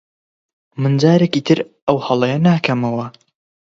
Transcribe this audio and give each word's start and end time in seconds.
من 0.81 0.93
جارێکی 1.01 1.41
تر 1.47 1.59
ئەو 1.85 1.97
هەڵەیە 2.07 2.37
ناکەمەوە. 2.47 3.07